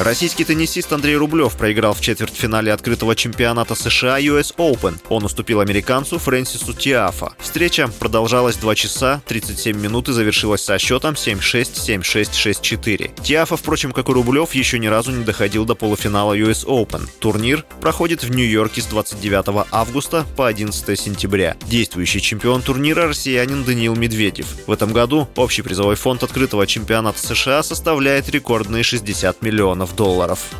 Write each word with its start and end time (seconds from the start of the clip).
Российский 0.00 0.44
теннисист 0.44 0.92
Андрей 0.92 1.16
Рублев 1.16 1.56
проиграл 1.56 1.92
в 1.92 2.00
четвертьфинале 2.00 2.72
открытого 2.72 3.16
чемпионата 3.16 3.74
США 3.74 4.20
US 4.20 4.54
Open. 4.56 4.94
Он 5.08 5.24
уступил 5.24 5.58
американцу 5.58 6.20
Фрэнсису 6.20 6.72
Тиафа. 6.72 7.32
Встреча 7.40 7.88
продолжалась 7.98 8.54
2 8.56 8.74
часа 8.76 9.20
37 9.26 9.76
минут 9.76 10.08
и 10.08 10.12
завершилась 10.12 10.62
со 10.62 10.78
счетом 10.78 11.14
7-6, 11.14 12.00
7-6, 12.00 12.30
6-4. 12.30 13.22
Тиафа, 13.24 13.56
впрочем, 13.56 13.90
как 13.90 14.08
и 14.08 14.12
Рублев, 14.12 14.54
еще 14.54 14.78
ни 14.78 14.86
разу 14.86 15.10
не 15.10 15.24
доходил 15.24 15.64
до 15.64 15.74
полуфинала 15.74 16.38
US 16.38 16.64
Open. 16.64 17.08
Турнир 17.18 17.64
проходит 17.80 18.22
в 18.22 18.30
Нью-Йорке 18.30 18.82
с 18.82 18.86
29 18.86 19.66
августа 19.72 20.24
по 20.36 20.46
11 20.46 20.98
сентября. 20.98 21.56
Действующий 21.66 22.20
чемпион 22.20 22.62
турнира 22.62 23.08
россиянин 23.08 23.64
Даниил 23.64 23.96
Медведев. 23.96 24.46
В 24.68 24.70
этом 24.70 24.92
году 24.92 25.26
общий 25.34 25.62
призовой 25.62 25.96
фонд 25.96 26.22
открытого 26.22 26.68
чемпионата 26.68 27.18
США 27.18 27.64
составляет 27.64 28.28
рекордные 28.28 28.84
60 28.84 29.42
миллионов 29.42 29.87
миллионов 29.88 29.96
долларов. 29.96 30.50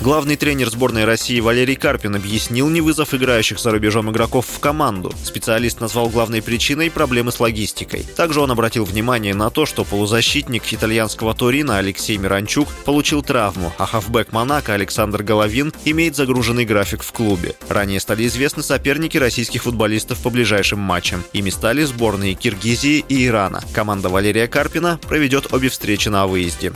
Главный 0.00 0.36
тренер 0.36 0.70
сборной 0.70 1.04
России 1.04 1.40
Валерий 1.40 1.74
Карпин 1.74 2.14
объяснил 2.14 2.68
невызов 2.68 3.14
играющих 3.14 3.58
за 3.58 3.72
рубежом 3.72 4.08
игроков 4.10 4.46
в 4.46 4.60
команду. 4.60 5.12
Специалист 5.24 5.80
назвал 5.80 6.08
главной 6.08 6.40
причиной 6.40 6.88
проблемы 6.88 7.32
с 7.32 7.40
логистикой. 7.40 8.06
Также 8.16 8.40
он 8.40 8.52
обратил 8.52 8.84
внимание 8.84 9.34
на 9.34 9.50
то, 9.50 9.66
что 9.66 9.84
полузащитник 9.84 10.72
итальянского 10.72 11.34
Турина 11.34 11.78
Алексей 11.78 12.16
Миранчук 12.16 12.68
получил 12.84 13.22
травму, 13.22 13.72
а 13.76 13.86
хавбэк 13.86 14.30
Монако 14.30 14.72
Александр 14.72 15.24
Головин 15.24 15.72
имеет 15.84 16.14
загруженный 16.14 16.64
график 16.64 17.02
в 17.02 17.10
клубе. 17.12 17.56
Ранее 17.68 17.98
стали 17.98 18.24
известны 18.28 18.62
соперники 18.62 19.16
российских 19.18 19.64
футболистов 19.64 20.22
по 20.22 20.30
ближайшим 20.30 20.78
матчам. 20.78 21.24
Ими 21.32 21.50
стали 21.50 21.82
сборные 21.82 22.34
Киргизии 22.34 23.04
и 23.08 23.26
Ирана. 23.26 23.64
Команда 23.74 24.10
Валерия 24.10 24.46
Карпина 24.46 25.00
проведет 25.08 25.52
обе 25.52 25.68
встречи 25.68 26.08
на 26.08 26.28
выезде. 26.28 26.72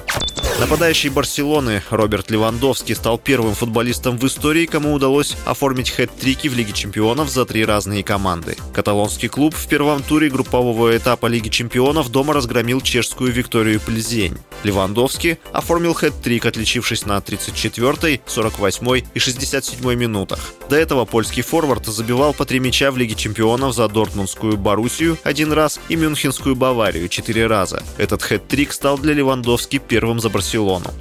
Нападающий 0.63 1.09
Барселоны 1.09 1.83
Роберт 1.91 2.31
Левандовский 2.31 2.95
стал 2.95 3.19
первым 3.19 3.57
футболистом 3.57 4.17
в 4.17 4.25
истории, 4.25 4.67
кому 4.67 4.95
удалось 4.95 5.37
оформить 5.45 5.91
хэт-трики 5.91 6.47
в 6.47 6.55
Лиге 6.55 6.73
чемпионов 6.73 7.31
за 7.31 7.45
три 7.47 7.65
разные 7.65 8.05
команды. 8.05 8.57
Каталонский 8.73 9.29
клуб 9.29 9.57
в 9.57 9.67
первом 9.67 10.05
туре 10.05 10.31
группового 10.31 10.97
этапа 10.97 11.27
Лиги 11.27 11.49
чемпионов 11.49 12.11
дома 12.11 12.33
разгромил 12.33 12.81
чешскую 12.81 13.33
Викторию 13.33 13.81
Пльзень. 13.81 14.39
Левандовский 14.63 15.39
оформил 15.53 15.95
хэт-трик, 15.95 16.47
отличившись 16.47 17.07
на 17.07 17.19
34-й, 17.19 18.21
48-й 18.25 19.05
и 19.15 19.19
67-й 19.19 19.97
минутах. 19.97 20.53
До 20.71 20.77
этого 20.77 21.05
польский 21.07 21.43
форвард 21.43 21.87
забивал 21.87 22.35
по 22.35 22.45
три 22.45 22.61
мяча 22.61 22.93
в 22.93 22.97
Лиге 22.97 23.17
чемпионов 23.17 23.75
за 23.75 23.89
Дортмундскую 23.89 24.57
Боруссию 24.57 25.19
один 25.25 25.51
раз 25.51 25.81
и 25.89 25.97
Мюнхенскую 25.97 26.55
Баварию 26.55 27.09
четыре 27.09 27.49
раза. 27.49 27.83
Этот 27.99 28.23
хэт-трик 28.23 28.73
стал 28.73 28.97
для 28.97 29.13
Левандовски 29.13 29.79
первым 29.79 30.21
за 30.21 30.31
Барселону. 30.31 30.52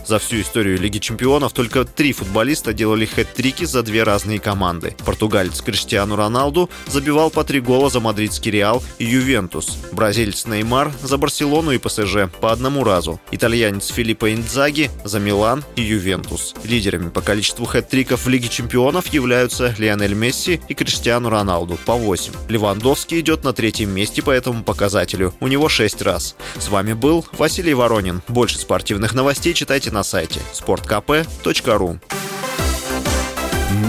За 0.05 0.17
всю 0.19 0.41
историю 0.41 0.79
Лиги 0.79 0.99
чемпионов 0.99 1.53
только 1.53 1.83
три 1.83 2.13
футболиста 2.13 2.73
делали 2.73 3.05
хэт-трики 3.05 3.65
за 3.65 3.83
две 3.83 4.03
разные 4.03 4.39
команды. 4.39 4.95
Португалец 5.05 5.61
Криштиану 5.61 6.15
Роналду 6.15 6.69
забивал 6.87 7.29
по 7.29 7.43
три 7.43 7.59
гола 7.59 7.89
за 7.89 7.99
мадридский 7.99 8.51
Реал 8.51 8.81
и 8.97 9.05
Ювентус. 9.05 9.77
Бразилец 9.91 10.45
Неймар 10.45 10.91
за 11.03 11.17
Барселону 11.17 11.71
и 11.71 11.77
ПСЖ 11.77 12.29
по 12.39 12.51
одному 12.51 12.83
разу. 12.83 13.19
Итальянец 13.31 13.87
Филиппо 13.87 14.33
Индзаги 14.33 14.89
за 15.03 15.19
Милан 15.19 15.63
и 15.75 15.81
Ювентус. 15.81 16.53
Лидерами 16.63 17.09
по 17.09 17.21
количеству 17.21 17.65
хэт-триков 17.65 18.25
в 18.25 18.27
Лиге 18.29 18.47
чемпионов 18.47 19.07
являются 19.07 19.75
Лионель 19.77 20.13
Месси 20.13 20.61
и 20.67 20.73
Криштиану 20.73 21.29
Роналду 21.29 21.77
по 21.85 21.95
8. 21.95 22.33
Левандовский 22.47 23.19
идет 23.19 23.43
на 23.43 23.53
третьем 23.53 23.89
месте 23.91 24.21
по 24.21 24.31
этому 24.31 24.63
показателю. 24.63 25.33
У 25.39 25.47
него 25.47 25.67
6 25.67 26.01
раз. 26.01 26.35
С 26.57 26.69
вами 26.69 26.93
был 26.93 27.25
Василий 27.33 27.73
Воронин. 27.73 28.21
Больше 28.27 28.57
спортивных 28.57 29.13
новостей 29.31 29.53
читайте 29.53 29.91
на 29.91 30.03
сайте 30.03 30.41
sportkp.ru 30.53 31.99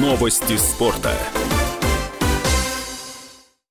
Новости 0.00 0.56
спорта. 0.56 1.18